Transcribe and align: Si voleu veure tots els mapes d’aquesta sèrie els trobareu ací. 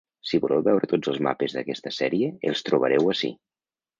Si 0.27 0.37
voleu 0.43 0.61
veure 0.67 0.87
tots 0.93 1.09
els 1.11 1.19
mapes 1.27 1.53
d’aquesta 1.57 1.93
sèrie 1.97 2.31
els 2.53 2.65
trobareu 2.71 3.13
ací. 3.17 3.33